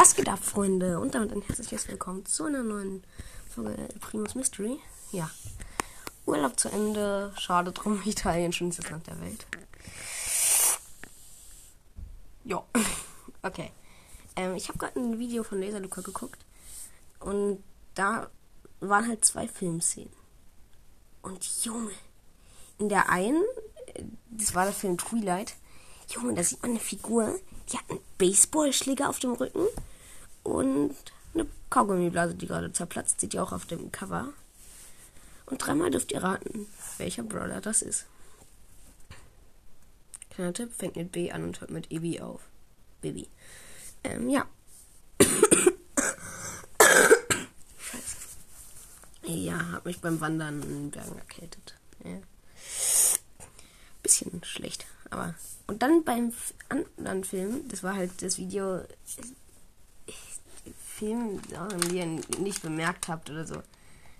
[0.00, 1.00] Was geht ab, Freunde?
[1.00, 3.02] Und damit ein herzliches Willkommen zu einer neuen
[3.52, 4.78] Folge Primus Mystery.
[5.10, 5.28] Ja.
[6.24, 7.32] Urlaub zu Ende.
[7.36, 9.44] Schade drum, Italien, schönstes Land der Welt.
[12.44, 12.62] Jo.
[13.42, 13.72] Okay.
[14.36, 16.44] Ähm, ich habe gerade ein Video von Laser Luca geguckt.
[17.18, 17.60] Und
[17.96, 18.30] da
[18.78, 20.12] waren halt zwei Filmszenen.
[21.22, 21.90] Und Junge.
[22.78, 23.42] In der einen,
[24.30, 25.56] das war der Film Twilight.
[26.08, 27.36] Junge, da sieht man eine Figur,
[27.72, 29.66] die hat einen Baseballschläger auf dem Rücken
[30.48, 30.96] und
[31.34, 33.20] eine Kaugummiblase, die gerade zerplatzt.
[33.20, 34.32] Sieht ihr auch auf dem Cover.
[35.46, 36.66] Und dreimal dürft ihr raten,
[36.98, 38.06] welcher Brawler das ist.
[40.30, 42.42] Kleiner Tipp, fängt mit B an und hört mit Ebi auf.
[43.00, 43.28] Baby.
[44.04, 44.46] Ähm, ja.
[47.80, 48.28] Scheiße.
[49.24, 51.74] Ja, hab mich beim Wandern in den Bergen erkältet.
[52.04, 52.18] Ja.
[54.02, 55.34] Bisschen schlecht, aber.
[55.66, 56.32] Und dann beim
[56.68, 58.82] anderen Film, das war halt das Video.
[60.98, 61.40] Film,
[61.90, 62.06] die ihr
[62.40, 63.62] nicht bemerkt habt oder so.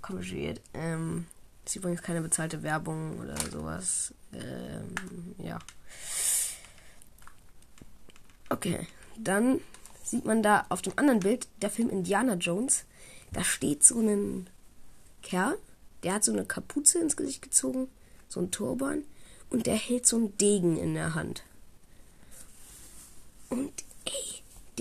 [0.00, 0.60] Komisch wird.
[0.72, 1.26] Ähm,
[1.64, 4.14] ist übrigens keine bezahlte Werbung oder sowas.
[4.32, 4.94] Ähm,
[5.38, 5.58] ja.
[8.48, 8.86] Okay,
[9.18, 9.60] dann
[10.02, 12.84] sieht man da auf dem anderen Bild der Film Indiana Jones.
[13.32, 14.48] Da steht so ein
[15.22, 15.56] Kerl,
[16.02, 17.88] der hat so eine Kapuze ins Gesicht gezogen,
[18.28, 19.04] so ein Turban,
[19.50, 21.44] und der hält so einen Degen in der Hand.
[23.48, 23.72] Und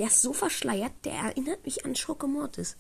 [0.02, 2.76] der ist so verschleiert, der erinnert mich an Schurke Mortis.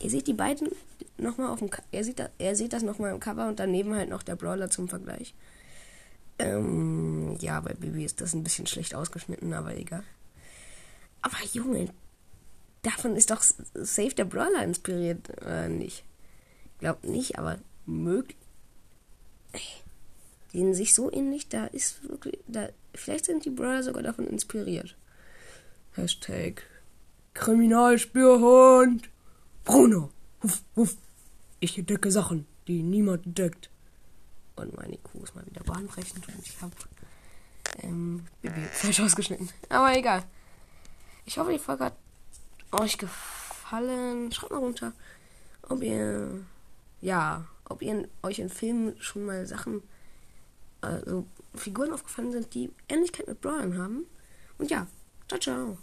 [0.00, 0.68] Ihr seht die beiden
[1.16, 3.94] nochmal auf dem Ka er sieht, da, er sieht das nochmal im Cover und daneben
[3.94, 5.32] halt noch der Brawler zum Vergleich.
[6.40, 10.02] Ähm, ja, bei Bibi ist das ein bisschen schlecht ausgeschnitten, aber egal.
[11.22, 11.88] Aber Junge,
[12.82, 16.02] davon ist doch Safe der Brawler inspiriert, oder nicht?
[16.80, 18.36] Glaubt nicht, aber möglich.
[20.52, 24.26] Die sind sich so ähnlich, da ist wirklich, da, vielleicht sind die Brawler sogar davon
[24.26, 24.96] inspiriert.
[25.96, 26.62] Hashtag
[27.32, 29.08] Kriminalspürhund
[29.64, 30.10] Bruno.
[30.42, 30.96] Huff, huff.
[31.58, 33.70] Ich entdecke Sachen, die niemand entdeckt.
[34.56, 36.72] Und meine Kuh ist mal wieder bahnbrechend und ich habe
[37.82, 38.26] ähm,
[38.72, 39.48] falsch ausgeschnitten.
[39.68, 40.22] Aber egal.
[41.24, 41.96] Ich hoffe, die Folge hat
[42.72, 44.30] euch gefallen.
[44.32, 44.92] Schreibt mal runter,
[45.62, 46.44] ob ihr,
[47.00, 49.82] ja, ob ihr euch in Filmen schon mal Sachen,
[50.80, 54.06] also Figuren aufgefallen sind, die Ähnlichkeit mit Brawlern haben.
[54.58, 54.86] Und ja,
[55.28, 55.78] ciao, ciao.